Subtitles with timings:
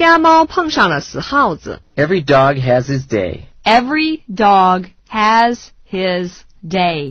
[0.00, 1.82] 瞎猫碰上了死耗子。
[1.94, 3.42] Every dog has his day.
[3.64, 6.30] Every dog has his
[6.66, 7.08] day.